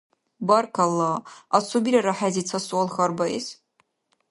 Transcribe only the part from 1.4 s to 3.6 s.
Асубирару хӀези ца суал хьарбаэс?